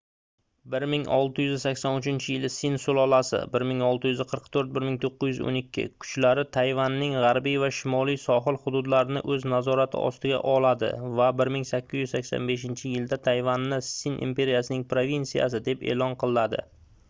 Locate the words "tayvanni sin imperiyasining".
13.31-14.89